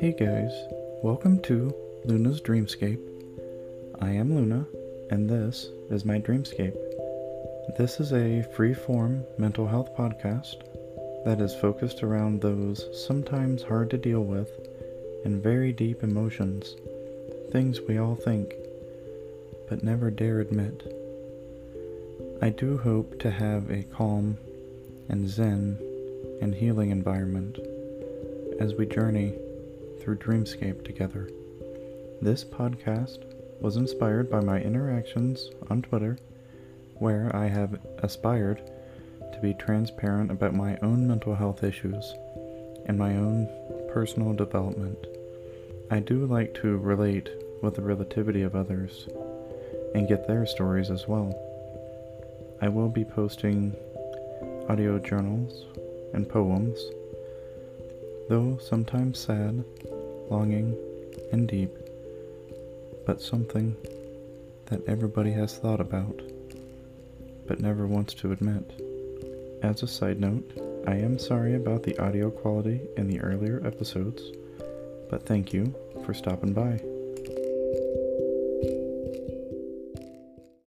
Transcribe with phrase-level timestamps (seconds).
[0.00, 0.52] Hey guys,
[1.04, 1.72] welcome to
[2.04, 2.98] Luna's Dreamscape.
[4.00, 4.66] I am Luna,
[5.10, 6.76] and this is my dreamscape.
[7.78, 10.62] This is a free-form mental health podcast
[11.24, 14.50] that is focused around those sometimes hard to deal with
[15.24, 16.74] and very deep emotions,
[17.52, 18.52] things we all think,
[19.68, 20.92] but never dare admit.
[22.42, 24.38] I do hope to have a calm
[25.08, 25.78] and zen
[26.40, 27.58] and healing environment
[28.60, 29.34] as we journey
[30.00, 31.30] through Dreamscape together.
[32.20, 33.24] This podcast
[33.60, 36.18] was inspired by my interactions on Twitter,
[36.96, 38.70] where I have aspired
[39.32, 42.14] to be transparent about my own mental health issues
[42.86, 43.48] and my own
[43.92, 44.98] personal development.
[45.90, 47.28] I do like to relate
[47.62, 49.08] with the relativity of others
[49.94, 51.32] and get their stories as well.
[52.60, 53.74] I will be posting
[54.68, 55.66] audio journals
[56.14, 56.78] and poems,
[58.28, 59.64] though sometimes sad,
[60.30, 60.74] longing,
[61.32, 61.70] and deep,
[63.06, 63.76] but something
[64.66, 66.22] that everybody has thought about,
[67.46, 68.80] but never wants to admit.
[69.62, 70.50] As a side note,
[70.86, 74.22] I am sorry about the audio quality in the earlier episodes,
[75.10, 76.93] but thank you for stopping by.